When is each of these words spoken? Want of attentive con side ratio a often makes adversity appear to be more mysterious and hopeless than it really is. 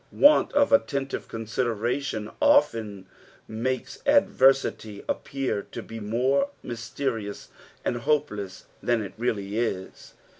Want 0.11 0.51
of 0.53 0.71
attentive 0.73 1.27
con 1.27 1.45
side 1.45 1.67
ratio 1.67 2.29
a 2.29 2.33
often 2.43 3.05
makes 3.47 3.99
adversity 4.07 5.03
appear 5.07 5.61
to 5.71 5.83
be 5.83 5.99
more 5.99 6.49
mysterious 6.63 7.49
and 7.85 7.97
hopeless 7.97 8.65
than 8.81 9.03
it 9.03 9.13
really 9.15 9.59
is. 9.59 10.15